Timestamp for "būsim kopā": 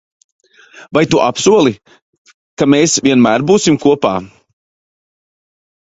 3.53-4.19